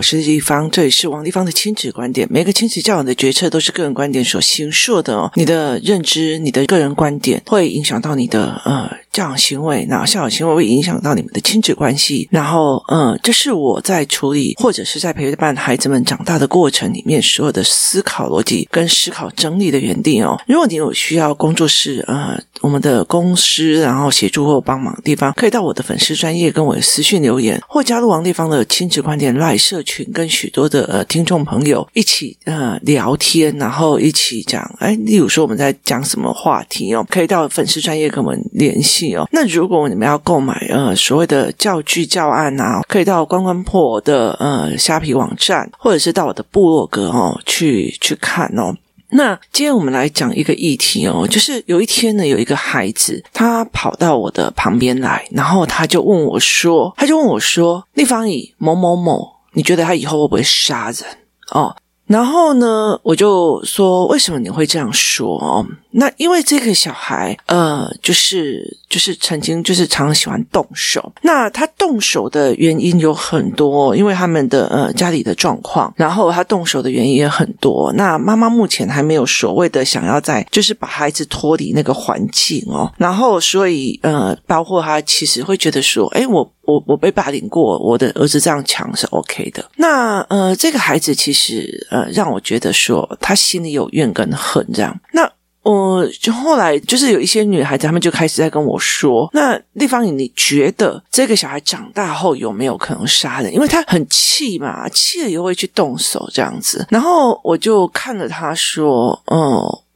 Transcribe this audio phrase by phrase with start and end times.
[0.00, 2.26] 我是丽芳，这里是王丽芳的亲子观点。
[2.30, 5.30] 每个亲子教养的决策都是个人观点所形塑的哦。
[5.34, 12.26] 你的认知、你的个人观点会影响到你的呃教养行为，然后教养行为会影响到你们的亲子关系。
[12.30, 20.40] 然后，呃，这是我在处理或者是在陪伴孩子们长大的过程里面所有的思考逻辑跟思考整理的原地哦。
[20.46, 39.26] 如果你有需要工作室呃我们的公司然后协助或帮忙的地方，可以到我的粉丝专业跟我私讯留言，或加入王立芳的亲子观点 Live 社群，跟许多的呃听众朋友一起呃聊天，然后一起讲，哎，例如说我们在讲什么话题哦，可以到粉丝专业跟我们联系哦。
[39.32, 48.74] 那如果你们要购买呃所谓的教具教案啊，可以到关关破的呃虾皮网站，或者是到我的部落格哦去去看哦。
[49.10, 61.04] 那今天我们来讲一个议题哦，就是有一天呢，有一个孩子他跑到我的旁边来，然后他就问我说，他就问我说，立方乙某某某，你觉得他以后会不会杀人？
[61.50, 61.76] 哦。
[62.10, 65.64] 然后呢，我就说，为什么你会这样说哦？
[65.92, 71.12] 那因为这个小孩，呃，就是就是曾经就是常常喜欢动手。
[71.22, 77.92] 那他动手的原因有很多，因为他们的呃家里的状况，然后他动手的原因也很多。
[77.92, 82.92] 那妈妈目前还没有所谓的想要在，就是把孩子脱离那个环境哦。
[82.96, 86.52] 然后所以呃，包括他其实会觉得说，哎，我。
[86.62, 89.64] 我我被霸凌过，我的儿子这样强是 OK 的。
[89.76, 94.98] 那呃，这个孩子其实呃，让我觉得说他心里有怨跟恨这样。
[95.12, 95.30] 那
[95.62, 103.52] 我、就后来就是有一些女孩子，她们就开始在跟我说：“那丽芳你觉得这个小孩长大后有没有可能杀人？
[103.52, 109.38] 因为他很气嘛，气了以后会去动手这样子。”然后我就看着他说：“嗯、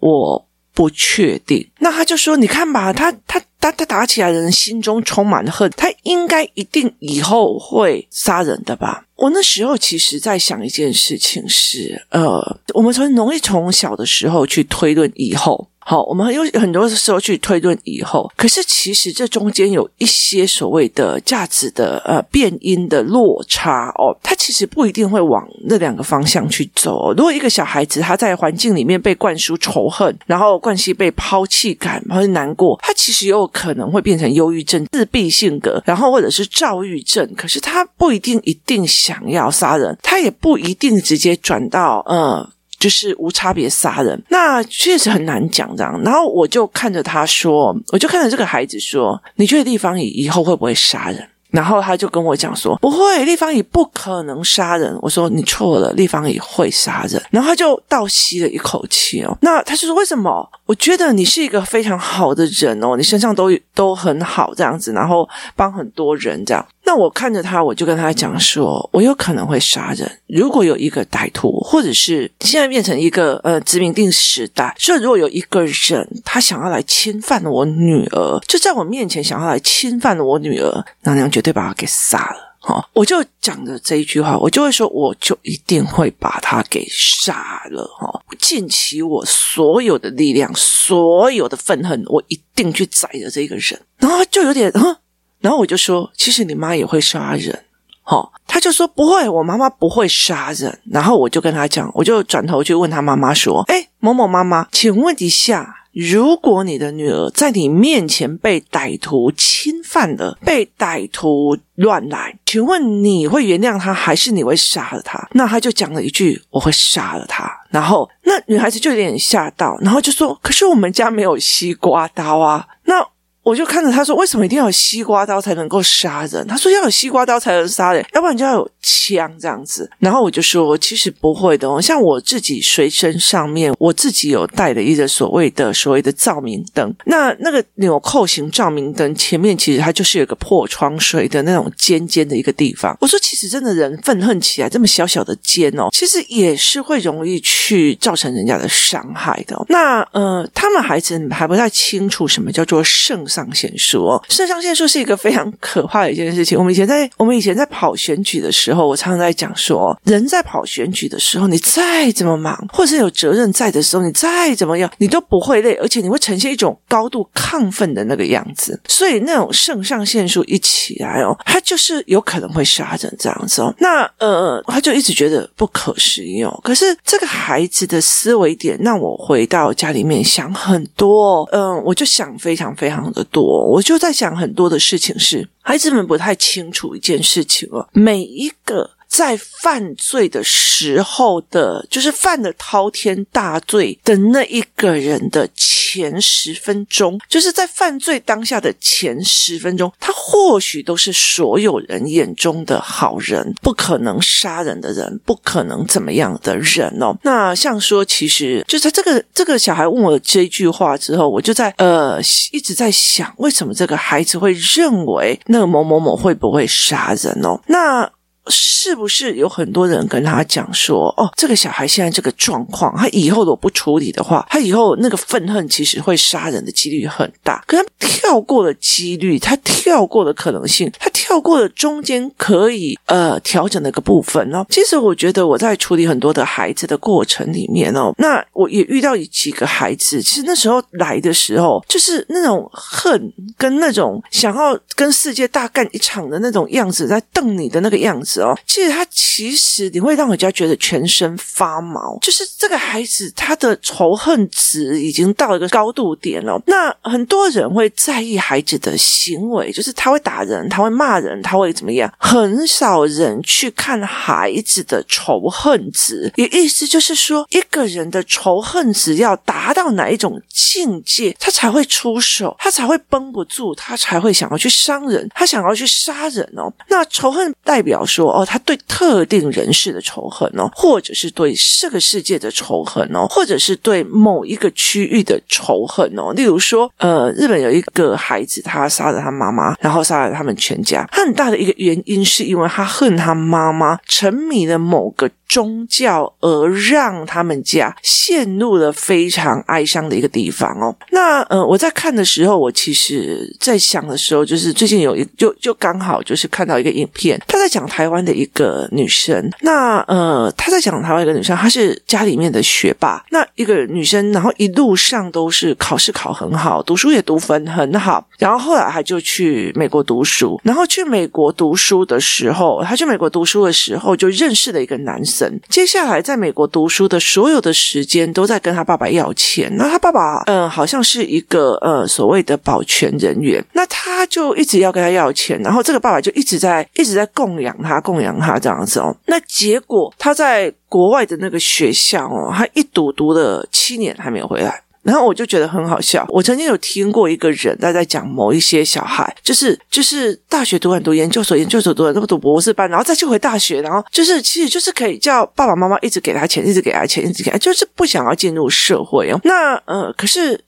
[0.00, 0.43] 我
[0.74, 9.06] 不确定。”那他就说：“你看吧，他他。”他他打起来的人心中充满了恨，他应该一定以后会杀人的吧？
[9.16, 15.66] 我那时候其实在想一件事情是，呃，我们从容易从小的时候去推论以后。
[15.86, 27.12] 好，我们有很多时候去推论以后，可是其实这中间有一些所谓的价值的呃变因的落差哦，他其实不一定会往那两个方向去走。
[27.12, 37.30] 如果一个小孩子他在环境里面被灌输仇恨，然后灌输被抛弃感，或者难过，他其实有可能会变成忧郁症、自闭性格，然后或者是躁郁症。
[37.36, 42.48] 可是他不一定一定想要杀人，他也不一定直接转到呃。
[42.84, 45.98] 就是无差别杀人，那确实很难讲这样。
[46.04, 59.34] 然后我就看着他说，我就看着这个孩子说：“你觉得丽芳以后会不会杀人？”然后他就跟我讲说：“不会，丽芳姨不可能杀人。”我说：“你错了，丽芳姨会杀人。”然后他就倒吸了一口气哦。
[59.40, 60.46] 那他就说：“为什么？
[60.66, 70.20] 我觉得你是一个非常好的人哦，你身上都都很好这样子，然后帮很多人这样。”那我看着他，我就跟他讲说：“我有可能会杀人。
[70.26, 82.88] 如果有一个歹徒，或者是现在变成一个呃殖民地时代，所以如果有一个人他想要来侵犯我女儿，就在我面前想要来侵犯我女儿，娘娘绝。”对，把他给杀了，哈！
[82.94, 88.22] 我就讲着这一句话，我就会说，我就一定会把他给杀了，哈！
[88.38, 93.78] 尽起我所有的力量，所有的愤恨，我一定去宰了这个人。
[93.98, 94.96] 然后就有点，嗯，
[95.44, 97.64] 然后我就说，其实你妈也会杀人，
[98.02, 98.30] 哈！
[98.46, 100.80] 他就说不会，我妈妈不会杀人。
[100.90, 105.80] 然后我就跟他讲，我就转头去问他妈妈说，哎，某某妈妈，请问一下。
[105.92, 115.28] 如果你的女儿在你面前被歹徒侵犯了，被歹徒乱来，请问你会原谅他，还是你会杀了他？
[115.34, 123.06] 那他就讲了一句：“我会杀了他。”然后那女孩子就有点吓到，然后就说：“可是我们家没有西瓜刀啊。”那
[123.44, 136.94] 我就看着他说：“为什么一定要有西瓜刀才能够杀人？”他说：“要有西瓜刀才能杀人，要不然就要有枪这样子。”然后我就说：“其实不会的哦，像我自己随身上面，我自己有带了一个所谓的所谓的照明灯。
[137.04, 142.96] 那那个纽扣型照明灯前面其实它就是有个破窗水的那种尖尖的一个地方。
[142.98, 149.54] 我说，其实真的人愤恨起来，这么小小的尖哦，其实也是会容易去造成人家的伤害的。
[149.68, 153.22] 那呃，他们孩子还不太清楚什么叫做圣。
[153.34, 156.56] 肾上腺素哦，肾上腺素是一个非常可怕的一件事情。
[156.56, 168.80] 我们以前在我们以前在跑选举的时候，我常常在讲说，人在跑选举的时候，你再怎么忙，或者是有责任在的时候，你再怎么样，你都不会累，而且你会呈现一种高度亢奋的那个样子。
[168.86, 173.74] 所以那种肾上腺素一起来哦，他就是有可能会杀人这样子哦。
[173.78, 176.60] 那呃，他就一直觉得不可思议哦。
[176.62, 183.23] 可是这个孩子的思维点让我回到家里面想很多，嗯、我就想非常非常的。
[183.24, 187.88] 多，我就在想很多的事情是孩子们不太清楚一件事情哦。
[187.92, 207.16] 每一个在犯罪的时候的，就是犯了滔天大罪的那一个人的前十分钟，就是在犯罪当下的前十分钟，他或许都是所有人眼中的好人，不可能杀人的人，不可能怎么样的人哦。
[207.22, 212.18] 那像说，其实就在这个这个小孩问我这句话之后，我就在呃
[212.50, 217.60] 一直在想，为什么这个孩子会认为那个某某某会不会杀人哦？
[217.68, 218.10] 那。
[218.48, 227.64] 是不是有很多人跟他讲说，哦，这个小孩现在这个状况，他以后如果不处理的话，他以后那个愤恨其实会杀人的几率很大。
[227.66, 234.64] 可他跳过了几率，他跳过了可能性，他跳过了中间可以呃调整的一个部分哦。
[234.68, 248.33] 其实我觉得我在处理很多的孩子的过程里面哦，那我也遇到几个孩子，其实那时候来的时候，就是那种恨跟那种想要跟世界大干一场的那种样子，在瞪你的那个样子。
[248.40, 256.60] 哦，其实他其实你会让人家觉得全身发毛，就是这个孩子他的仇恨值已经到一个高度点了。
[256.66, 262.12] 那很多人会在意孩子的行为，就是他会打人，他会骂人，他会怎么样？
[262.18, 276.72] 很少人去看孩子的仇恨值，也意思就是说，一个人的仇恨值要达到哪一种境界，他才会出手，他才会绷不住，他才会想要去伤人，他想要去杀人哦。
[276.88, 278.23] 那仇恨代表说。
[278.30, 286.32] 哦，他对特定人士的仇恨哦，或者是对这个世界的仇恨哦，或者是对某一个区域的仇恨哦。
[286.34, 291.06] 例如说，呃，日本有一个孩子，他杀了他妈妈，然后杀了他们全家。
[291.10, 295.30] 他很大的一个原因是因为他恨他妈妈，沉迷了某个。
[295.54, 300.92] 宗教而让他们家陷入了非常哀伤的一个地方哦。
[301.12, 309.48] 那呃，我在看的时候，我其实在想的时候，就是最近有一就就刚好就是看到一个影片，他在讲台湾的一个女生。
[309.60, 313.24] 那呃，他在讲台湾一个女生，她是家里面的学霸。
[313.30, 318.26] 那一个女生，然后一路上都是考试考很好，读书也读分很好。
[318.38, 320.60] 然后后来她就去美国读书。
[320.64, 325.43] 然后去美国读书的时候，她去美国读书的时候就认识了一个男生。
[325.68, 344.83] 接下来在美国读书的所有的时间都在跟他爸爸要钱，那他爸爸嗯好像是一个呃所谓的保全人员，那他就一直要跟他要钱，然后这个爸爸就一直在一直在供养他，供养他这样子哦，那结果他在国外的那个学校哦，他一读读了七年还没有回来。
[345.04, 346.26] 然后我就觉得很好笑。
[346.28, 359.38] 我曾经有听过一个人他在讲某一些小孩，就是就是大学读完读研究所，研究所读完都不读博士班，然后再去回大学，然后就是其实就是可以叫爸爸妈妈一直给他钱，一直给他钱，一直给他，就是不想要进入社会哦。
[359.44, 360.64] 那呃，可是。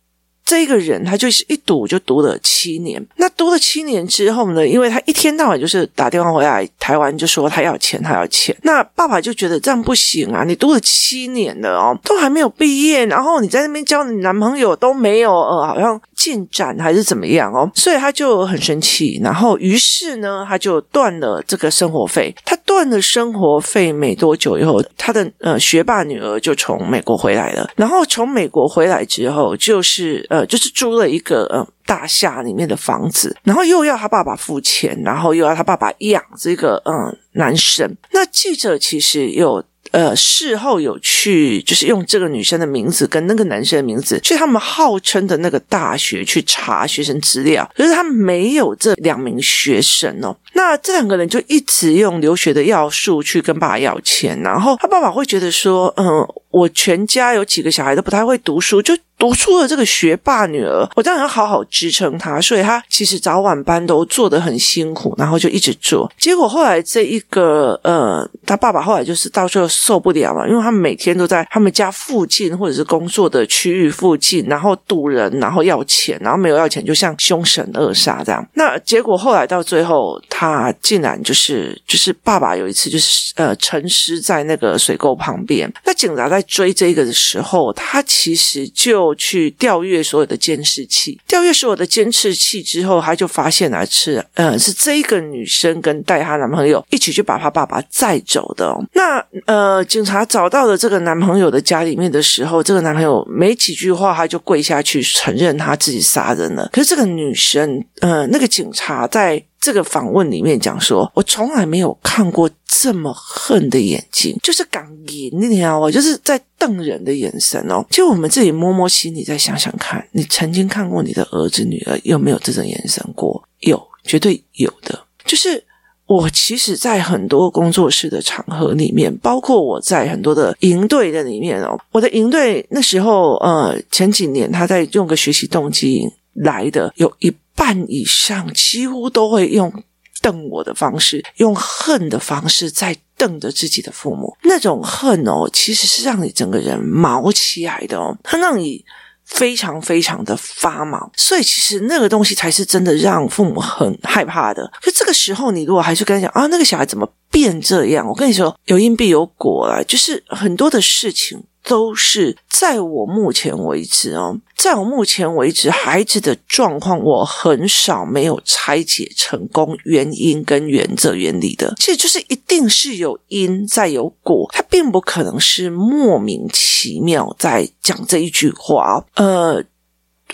[0.46, 8.56] 这个人他就是一赌就赌了七年，那读了七年之后呢，因为他一天到晚就是打电话回来台湾，就说他要钱，他要钱。
[8.62, 16.00] 那爸爸就觉得这样不行啊，你读了七年了哦，都还没有毕业，然后你在那边交你男朋友都没有，呃，好像。
[16.16, 17.70] 进展还是怎么样哦？
[17.74, 22.34] 所以他就很生气，然后于是呢，他就断了这个生活费。
[22.42, 27.70] 他断了生活费没多久以后，他的呃学霸女儿就从美国回来了。
[27.74, 37.96] 然后从美国回来之后，就是呃就是租了一个呃大厦里面的房子，然后又要他爸爸付钱，然后又要他爸爸养这个嗯、男生。
[38.12, 39.64] 那记者其实有。
[39.92, 50.36] 呃，事后有去，就是用这个女生的名字跟那个男生的名字去他们号称的那个大学去查学生资料，可是他没有这两名学生哦。
[50.56, 58.96] 那这两个人就一直用留学的要素去跟爸爸要钱，然后他爸爸会觉得说，嗯，我全家有几个小孩都不太会读书，就。
[59.18, 66.06] 读出了这个学霸女儿，我当然要好好支撑她，所以她其实早晚班都做得很辛苦，然后就一直做。
[66.18, 78.46] 结果后来这一个呃，他爸爸后来就是到最后受不了了，因为他们每天都在他们家附近或者是工作的区域附近，然后堵人，然后要钱，然后没有要钱，就像凶神恶煞这样。
[78.52, 80.45] 那结果后来到最后，他
[80.80, 85.70] 竟然就是就是爸爸有一次就是呃沉尸在那个水沟旁边。
[85.84, 89.14] 那警察在追这个的时候，他其实就。
[89.18, 98.84] 去调阅所有的监视器，调阅所有的监视器之后，他就发现了是，呃，是这一个女生跟带她男朋友一起去把她爸爸载走的哦。
[98.92, 106.68] 那呃，警察找到了这个男朋友的家里面的时候，这个男朋友没几句话，他就跪下去承认他自己杀人了。
[106.72, 109.42] 可是这个女生，呃，那个警察在。
[109.60, 115.76] 这个访问里面讲说，我从来没有看过这么恨的眼睛，就是敢赢你啊！
[115.76, 117.84] 我就是在瞪人的眼神哦。
[117.90, 123.42] 就我们自己摸摸心里，再想想看，你曾经看过你的儿子女儿有没有这种眼神过？
[123.60, 124.98] 有，绝对有的。
[125.24, 125.64] 就是
[126.06, 139.72] 我其实，在很多工作室的场合里面，包括我在很多的营队的里面哦，我的营队那时候，呃，前几年他在用个学习动机来的，有一半以上几乎都会用
[140.20, 144.36] 瞪我的方式，用恨的方式在瞪着自己的父母。
[144.42, 148.84] 那种恨哦，其实是让你整个人毛起来的哦，它让你。
[149.26, 154.70] 非常非常的发毛，所以其实那个东西才是真的让父母很害怕的。
[154.80, 158.06] 可这个时候，你如果还是跟他讲啊，那个小孩怎么变这样？
[158.06, 161.42] 我跟你说，有因必有果啊，就是很多的事情。
[161.68, 179.04] 都是在我目前为止哦，在我目前为止，孩子的状况我很少没有拆解成功原因跟原则原理的，其实就是一定是有因再有果，它并不可能是莫名其妙在讲这一句话。
[179.16, 179.60] 呃，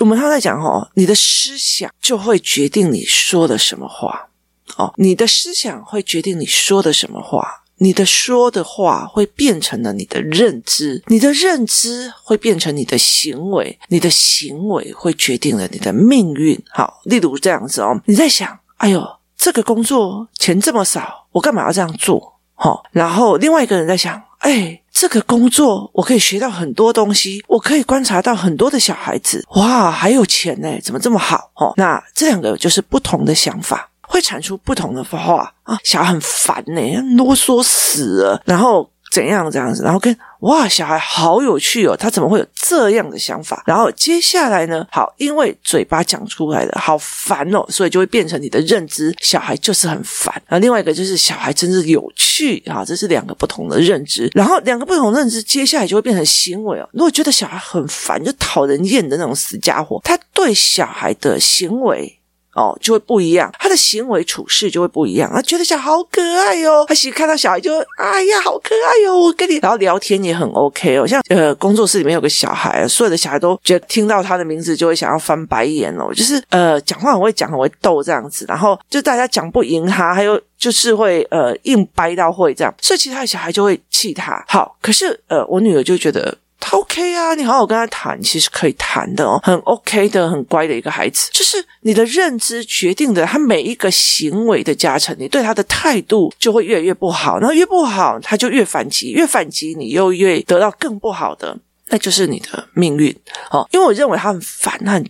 [0.00, 4.28] 我们他在讲哦，你的思想就会决定你说的什么话
[4.76, 7.61] 哦，你的思想会决定你说的什么话。
[7.82, 16.56] 你的说的话会变成了你的认知，你的认知会变成你的行为，你的行为会决定了你的命运。
[16.70, 19.04] 好，例如这样子哦，你在想，哎呦，
[19.36, 22.38] 这个工作钱这么少，我干嘛要这样做？
[22.54, 31.50] 好，然后另外一个人在想，哎，这个工作我可以学到很多东西，我可以观察到很多的小孩子，哇，还有钱呢，怎么这么好？
[31.56, 33.90] 哦，那这两个就是不同的想法。
[34.12, 43.62] 会产出不同的话啊，小孩很烦呢，啰嗦死了，然后怎样这样子，然后跟哇，小孩好有趣哦，他怎么会有这样的想法？
[43.64, 50.34] 然后接下来呢，好，因为嘴巴讲出来的好烦哦，所以就会变成你的认知，小孩就是很烦。
[50.46, 54.30] 然后另外一个就是小孩真是有趣啊，这是两个不同的认知。
[54.34, 56.86] 然后两个不同认知，接下来就会变成行为哦。
[56.92, 62.18] 如果觉得小孩很烦，就讨人厌的那种死家伙，他对小孩的行为。
[62.54, 65.30] 哦，就会不一样，他的行为处事就会不一样。
[65.32, 71.06] 他觉得小孩好可爱哟，他其实看到小孩就哎呀，好可爱哟，我跟你，然后聊天也很 OK 哦。
[71.06, 78.44] 像呃，工作室里面有个小孩，所有的小孩都觉得听到他的名字就会想要翻白眼哦，就是呃，讲话很会讲，很会逗这样子。
[78.48, 84.44] 然后就大家讲不赢他，还有就是会呃硬掰到会这样，所以其他的小孩就会气他。
[84.46, 86.36] 好，可是呃，我女儿就觉得。
[86.64, 91.28] 他 OK 啊，你好好跟他谈，其实可以谈的哦，很 OK 的，很乖的一个孩子。
[91.32, 103.14] 就是你的认知决定的他每一个行为的加成，你对他的态度就会越来越不好，然后越不好，他就越反击，越反击，你又越得到更不好的，那就是你的命运
[103.50, 103.68] 哦。
[103.72, 105.04] 因为我认为他很烦，他很。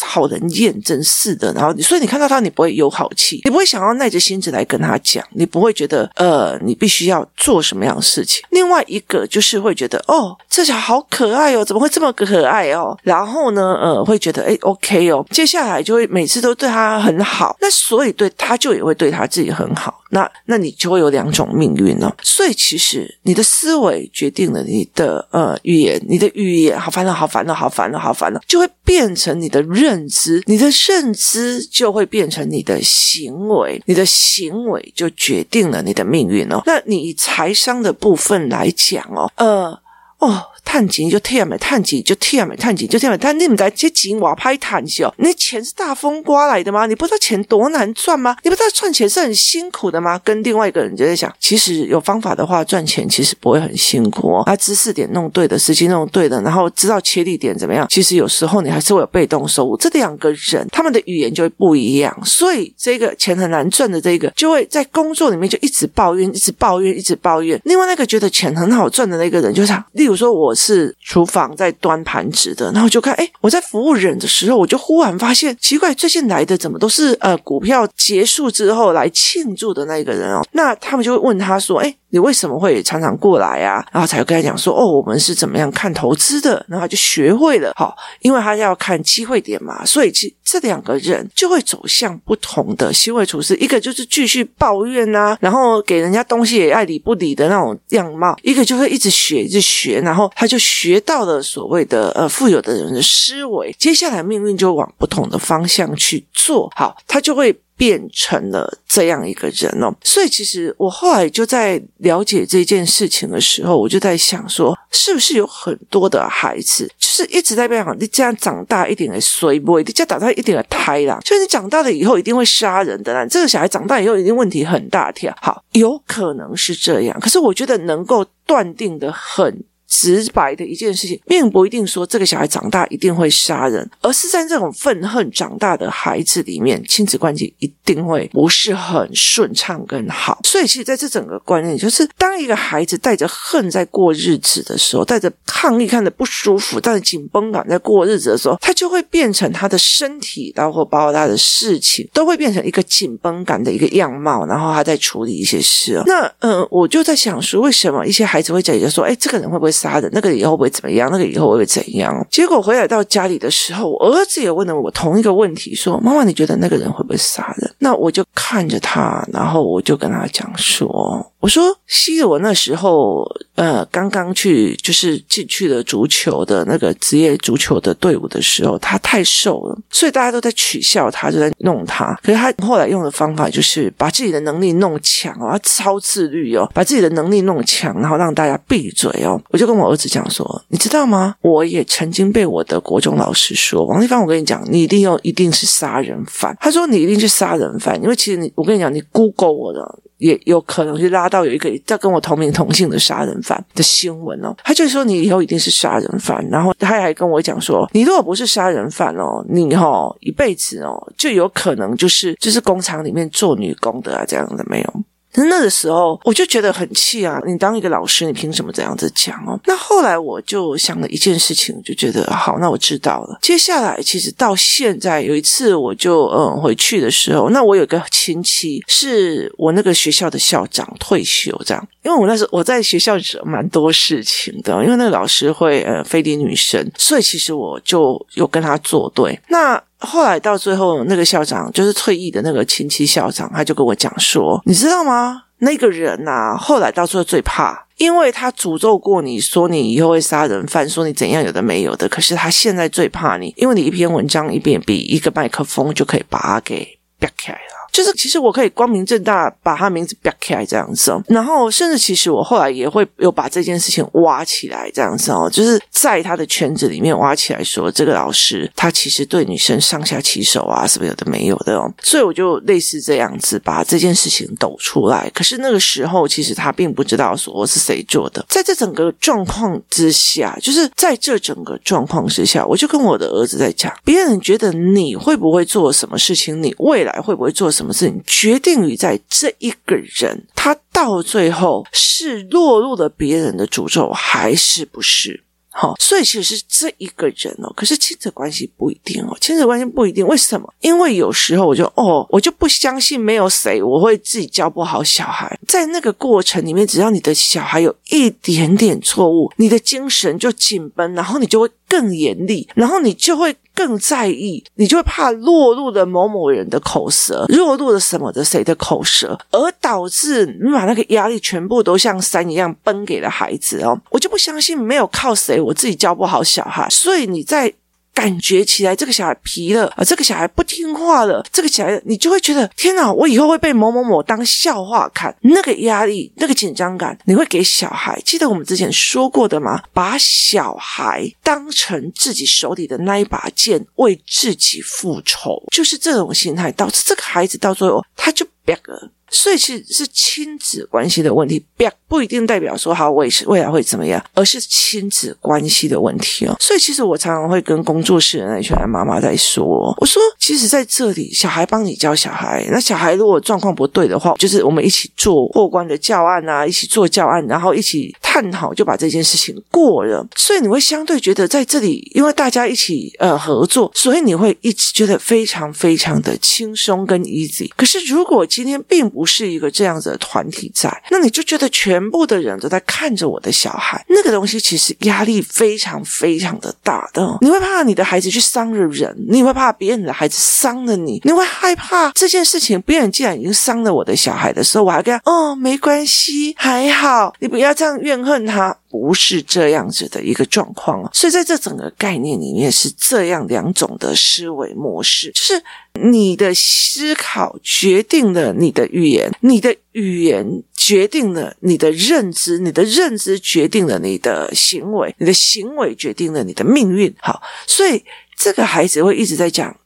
[0.00, 1.52] 讨人厌，真是的。
[1.52, 8.42] 然后你，所以你看到他，你不会有好气，你不会想要耐着心子来跟他讲，你不会觉得呃，你必须要做什么样的事情。
[8.50, 12.96] 另外一个就是会觉得哦，这小孩好可爱哦，怎么会这么可爱哦？
[13.02, 19.96] 然后呢，呃，会觉得诶，OK 哦，接下来就会每次都对他很好，那所以对他就也会对他自己很好。
[20.12, 22.12] 那那你就会有两种命运哦。
[22.22, 36.60] 所以其实你的思维决定了你的呃语言，你的语言好烦恼，好烦恼，好烦恼，好烦恼，就会变成你的认知，你的认知就会变成你的行为，你的行为就决定了你的命运哦。
[36.66, 39.80] 那你财商的部分来讲哦，呃，
[40.18, 40.42] 哦。
[40.70, 43.18] 探钱就贴美，赚钱就贴美，赚钱就贴美。
[43.18, 46.86] 但你们在接钱我要拍谈笑，你钱是大风刮来的吗？
[46.86, 48.36] 你不知道钱多难赚吗？
[48.44, 50.16] 你不知道赚钱是很辛苦的吗？
[50.22, 54.42] 跟另外一个人就在想，其实有方法的话，赚钱其实不会很辛苦哦。
[54.46, 59.76] 啊，知识点弄对的，时机弄对的，然后知道切入点怎么样，其实有时候你还是会有被动收入。
[59.76, 67.60] 这两个人他们的语言就会不一样，所以这个钱很难赚的这个，就会在工作里面就一直抱怨，一直抱怨，一直抱怨。
[67.64, 70.54] 另外那个觉得钱很好赚的那个人，就想，例如说我。
[70.60, 80.46] 是厨房在端盘子的，然后就看，哎，我在服务人的时候，我就忽然发现奇怪，最近来的怎么都是呃股票结束之后来庆祝的那个人哦？
[80.52, 81.94] 那他们就会问他说，哎。
[82.12, 83.86] 你为什么会常常过来啊？
[83.92, 87.72] 然后才跟他讲说，哦，我们是怎么样看投资的，然后就学会了。
[87.76, 93.56] 好，因为他要看机会点嘛，所以其这两个人就会走向不同的行为处事。
[93.58, 103.74] 一个就是继续抱怨啊，然后给人家东西也爱理不理的那种样貌；一个就会一直学，一直学，然后他就学到了所谓的呃富有的人的思维。
[103.78, 106.70] 接下来命运就往不同的方向去做。
[106.74, 107.56] 好，他就会。
[107.80, 119.78] 变成了这样一个人哦，所以其实我后来就在了解这件事情的时候，我就在想说，是不是有很多的孩子，就是一直在被讲，你这样长大一定会衰不？
[119.78, 123.24] 你这样长大一点的胎啦，就是你长大了以后一定会杀人的啦。
[123.24, 129.64] 这个小孩长大以后一定问题很大条，好，有可能是这样，可是我觉得能够断定的很。
[129.90, 140.38] 直白的一件事情，并不一定说这个小孩长大一定会杀人，而是在这种愤恨长大的孩子里面，亲子关系一定会不是很顺畅跟好。
[140.44, 156.00] 所以，其实在这整个观念，就是当一个孩子带着恨在过日子的时候，带着抗议看着不舒服，带着紧绷感在过日子的时候，他就会变成他的身体，包括包括他的事情，都会变成一个紧绷感的一个样貌，然后他在处理一些事。
[156.06, 160.10] 那，嗯、我就在想说，为什么一些孩子会讲，就说，哎，这个人会不会杀人？
[160.12, 161.08] 那个以后会怎么样？
[161.10, 162.26] 那个以后会怎样？
[162.30, 171.26] 结果回来到家里的时候，我儿子也问了我同一个问题，说：“妈妈，你觉得那个人会不会杀人？”那我就看着他，然后我就跟他讲说。
[171.40, 182.14] 我说，西罗那时候，呃，刚刚去就是进去了足球的那个职业足球的队伍的时候，他太瘦了，所以大家都在取笑他，就在弄他。
[182.22, 189.40] 可是他后来用的方法就是把自己的能力弄强哦，他超自律哦，把自己的能力弄强，然后让大家闭嘴哦。
[189.48, 191.34] 我就跟我儿子讲说，你知道吗？
[191.40, 196.54] 我也曾经被我的国中老师说，王立芳，我跟你讲，你一定要一定是杀人犯。
[196.60, 200.00] 他说你一定是杀人犯，因为其实你，我跟你讲，你 Google 我的。
[200.20, 214.94] 也有可能去拉到有一个在跟我同名同姓的杀人犯的新闻哦，他就说你以后一定是杀人犯，然后他还跟我讲说，你如果不是杀人犯哦，你哦一辈子哦就有可能就是就是工厂里面做女工的啊，这样的没有。
[215.34, 217.40] 那个时候我就觉得很气啊！
[217.46, 219.58] 你当一个老师，你凭什么这样子讲哦？
[219.64, 223.38] 那后来我就想了一件事情，就觉得好，那我知道了。
[223.40, 239.38] 接下来其实到现在有一次，我就嗯回去的时候，那我有个亲戚是我那个学校的校长退休这样，因为我那时候我在学校蛮多事情的，因为那个老师会呃非礼女生，所以其实我就有跟他作对。
[239.48, 245.42] 那后来到最后，那个校长就是退役的那个亲戚校长，他就跟我讲说：“你知道吗？
[245.58, 252.08] 那个人呐、后来到最后最怕，因为他诅咒过你说你以后会杀人犯，说你怎样有的没有的。
[252.08, 257.58] 可是他现在最怕你，因为你一篇文章一遍比一个麦克风就可以把他给逼开了。”
[257.92, 271.92] 就是其实我可以光明正大把他名字标起来这样子哦，然后甚至其实我后来也会有把这件事情挖起来这样子哦，就是在他的圈子里面挖起来说这个老师他其实对女生上下其手啊，是不是有的没有的哦？
[272.02, 275.28] 所以我就类似这样子把这件事情抖出来。
[275.34, 278.44] 可是那个时候其实他并不知道说我是谁做的。
[278.48, 287.79] 在这整个状况之下，就是在这整个状况之下，我就跟我的儿子在讲，别人觉得你会不会做什么事情，你未来会不会做什？
[287.80, 295.42] 什么事情决定于在这一个人，他到最后是落入了别人的诅咒，还是不是？
[295.72, 297.72] 好，所以其实是这一个人哦。
[297.74, 300.26] 可是亲子关系不一定哦，亲子关系不一定。
[300.26, 300.74] 为什么？
[300.80, 305.58] 因为有时候我就哦，我就不相信没有谁我会自己教不好小孩。
[305.66, 313.54] 在那个过程里面，只要你的小孩有一点点错误，你的精神就紧绷，然后你就会更严厉，然后你就会。
[313.72, 323.98] 更在意，你就会怕落入了某某人的口舌，落入了什么的谁的口舌，而导致你把那个压力全部都像山一样崩给了孩子哦。
[324.10, 327.72] 我就不相信没有靠谁，我自己教不好小孩，所以你在。
[328.20, 338.20] 感觉起来这个小孩皮了啊，这个小孩不听话了，这个小孩你就会觉得天哪，我以后会被某某某当笑话看，那个压力、那个紧张感，你会给小孩。
[338.22, 339.82] 记得我们之前说过的吗？
[339.94, 349.10] 把小孩当成自己手里的那一把剑，为自己复仇，就是这种心态，导致这个孩子到最后他就变了。
[349.30, 356.56] 所以其实是亲子关系的问题，不不一定代表说好，我也是未来会怎么样，而是亲子关系的问题哦。
[356.58, 370.24] 所以其实我常常会跟工作室的那群妈妈在说，我说，其实在这里，小孩帮你教小孩，那小孩如果状况不对的话，就是我们一起做过关的教案啊，一起做教案，然后一起探讨，就把这件事情过了。
[370.36, 377.68] 所以你会相对觉得在这里，因为大家一起呃合作，所以你会一直觉得非常非常的轻松跟 easy。
[377.74, 387.36] 可是如果今天并不是一个这样子的团体在，那你就觉得全部的人都在看着我的小孩，那个东西其实压力非常非常的大的。
[387.40, 398.76] 你会怕你的孩子去伤了人，你会怕别人的孩子伤了你，你会害怕这件事情，别人既然已经伤了我的小孩的时候，我还跟他哦没关系，还好，你不要这样怨恨他。
[398.90, 405.62] 不是这样子的一个状况啊，所以在这整个概念里面是这样两种的思维模式，就是
[406.02, 417.14] 你的思考决定了你的语言，你的语言决定了你的认知，你的认知决定了你的行为，你的行为决定了你的命运。
[417.20, 418.04] 好，所以
[418.36, 419.76] 这个孩子会一直在讲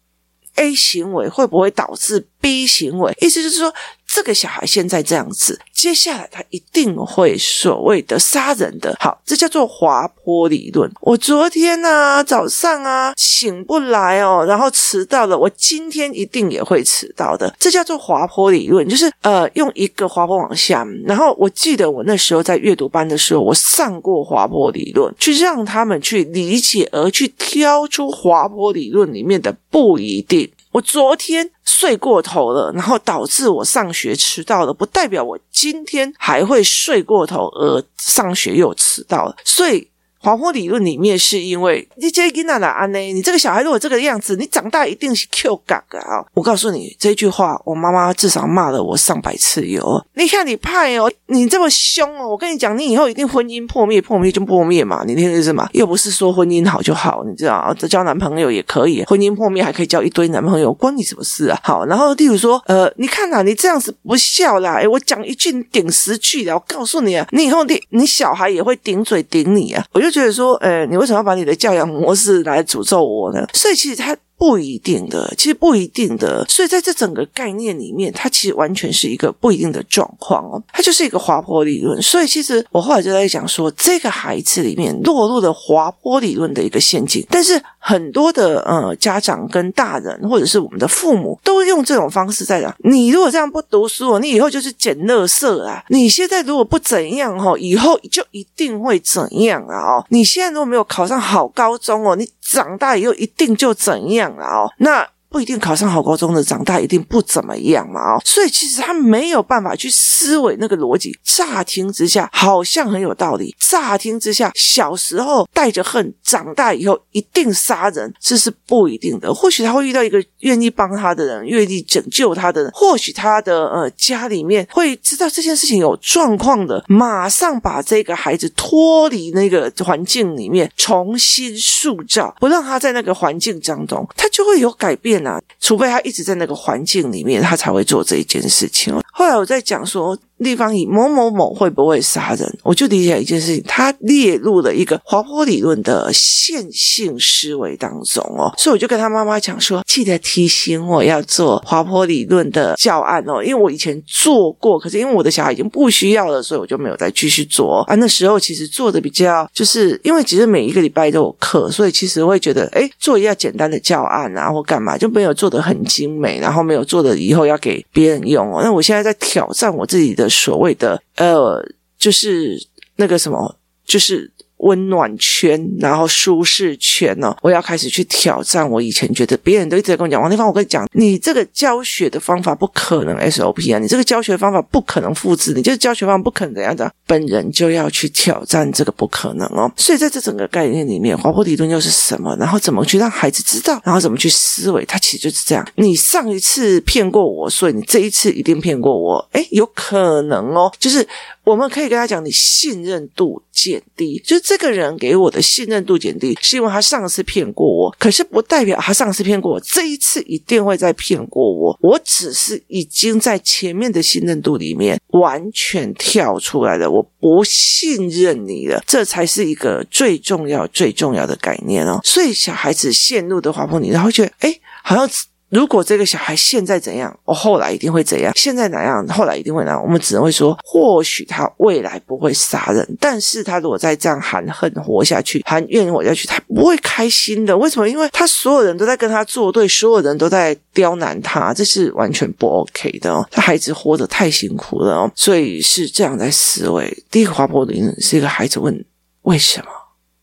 [0.54, 3.74] A 行为会不会导致 B 行为，意思就是说。
[4.14, 8.94] 这个小孩现在这样子，接下来他一定会所谓的杀人的。
[9.00, 10.88] 好，这叫做滑坡理论。
[11.00, 17.52] 我昨天呢、啊、早上啊醒不来哦，然后迟到了，我今天一定也会迟到的。
[17.58, 20.86] 这叫做滑坡理论，就是呃用一个滑坡往下。
[21.04, 30.48] 然后我记得我那时候在阅读班的时候，我上过滑坡理论，去让他们去理解，而去挑出滑坡理论里面的不一定。
[30.74, 39.88] 我昨天睡过头了，然后导致我上学迟到了，不代表我今天还会睡过头而上学又迟到了，所以。
[40.24, 46.24] 滑坡理论里面是因为你这囡仔安呢，你这个小孩如果这个样子，你长大一定是 Q 嘎的啊！
[46.32, 50.02] 我告诉你这句话，我妈妈至少骂了我上百次哟。
[50.14, 55.68] 你看你派哦，你这么凶哦，我跟你讲，你以后一定婚姻破灭，破灭就破灭嘛，你听意思吗？
[55.74, 57.74] 又不是说婚姻好就好，你知道？
[57.78, 61.60] 这交男朋友也可以，婚姻破灭还可以交一堆男朋友，关你什么事啊？
[61.62, 64.76] 好，然后例如说，呃，你看呐、啊，你这样子不孝啦！
[64.76, 69.84] 诶我讲一句顶十句的，我告诉你啊，你以后你你小孩也会顶嘴顶你啊！
[69.92, 73.46] 我就觉得说，呃，你为什么要把你的教养模式来诅咒我呢？
[73.52, 74.16] 所以其实他。
[74.44, 82.00] 不一定的，其实不一定的，所以在这整个概念里面，它其实完全是一个不一定的状况哦，它就是一个滑坡理论。
[82.02, 87.26] 所以其实我后来就在讲说，这个孩子里面落入了滑坡理论的一个陷阱。
[87.30, 95.82] 但是很多的呃家长跟大人，或者是我们的父母，都用这种方式在讲：你如果这样不读书，你以后就是捡垃圾啊！
[95.88, 99.96] 你现在如果不怎样哦，以后就一定会怎样啊！
[99.96, 104.33] 哦，你现在如果没有考上好高中哦，你长大以后一定就怎样。
[104.42, 105.13] 哦，那。
[105.34, 111.12] 不一定考上好高中的长大一定不怎么样嘛哦，所以其实他没有办法去思维那个逻辑。
[111.24, 119.34] 乍听之下好像很有道理，乍听之下小时候带着恨，长大以后一定杀人，这是不一定的。
[119.34, 122.70] 或许他会遇到一个愿意帮他的人，愿意拯救他的人。
[122.72, 135.23] 或许他的呃家里面会知道这件事情有状况的，马上把这个孩子脱离那个环境里面，重新塑造，不让他在那个环境当中，他就会有改变。
[135.60, 138.94] 除非他一直在那个环境里面，他才会做这一件事情。
[139.12, 140.18] 后来我在讲说。
[140.42, 142.58] 地方以某某某会不会杀人？
[142.62, 157.94] 我就理解一件事情，他列入了一个滑坡理论的线性思维当中哦，所以我就跟他妈妈讲说，记得提醒我要做滑坡理论的教案哦，因为我以前做过，可是因为我的小孩已经不需要了，所以我就没有再继续做啊。
[157.94, 168.60] 那时候其实做的比较，就是因为其实每一个礼拜都有课，所以其实会觉得，诶，做一下简单的教案啊，或干嘛，就没有做的很精美，然后没有做的以后要给别人用哦。
[168.62, 170.24] 那我现在在挑战我自己的。
[170.34, 171.64] 所谓的呃，
[171.96, 172.60] 就是
[172.96, 174.33] 那个什么，就是。
[174.64, 177.36] 温暖圈，然后舒适圈呢？
[177.42, 178.68] 我要开始去挑战。
[178.68, 186.90] 我以前觉得别人都一直在跟我讲，王丽芳，我跟你讲，你这个教学的方法不可能 SOP 啊，你这个教学方法不可能复制，你这个教学方法不可能怎样的。
[187.06, 189.70] 本人就要去挑战这个不可能哦。
[189.76, 192.34] 所以在这整个概念里面，滑坡理论又是什么？
[192.40, 193.78] 然后怎么去让孩子知道？
[193.84, 194.84] 然后怎么去思维？
[194.86, 195.66] 它其实就是这样。
[195.74, 199.28] 你上一次骗过我，所以你这一次一定骗过我。
[199.32, 201.06] 诶，有可能哦，就是。
[201.44, 211.78] 我们可以跟他讲，你信任度减低，就是这个人给我的信任度减低，是因为他上次骗过我，可是不代表他上次骗过我，这一次一定会再骗过我。
[211.82, 222.00] 我只是已经在前面的信任度里面完全跳出来了，我不信任你了，这才是一个最重要、最重要的概念哦。
[222.02, 225.08] 所以小孩子陷入的滑坡，你然后觉得，哎，好像。
[225.54, 229.80] 如果这个小孩现在怎样，我后来一定会怎样；现在哪样，后来一定会哪样。
[229.80, 237.56] 我们只能会说，或许他未来不会杀人，但是他如果再这样含恨活下去，含怨活下去，他不会开心的。
[237.56, 237.88] 为什么？
[237.88, 243.24] 因为他所有人都在跟他作对，所有人都在刁难他，这是完全不 OK 的哦。
[243.30, 247.04] 他孩子活得太辛苦了哦，所以是这样在思维。
[247.12, 248.84] 第一个滑坡理论是一个孩子问
[249.22, 249.66] 为什么，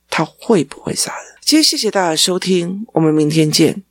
[0.09, 1.25] 他会不会杀人？
[1.39, 3.81] 今天谢谢大家收听，我们明天见。